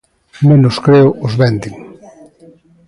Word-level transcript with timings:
Menos, 0.49 0.75
creo, 0.85 1.09
os 1.25 1.33
venden. 1.41 1.73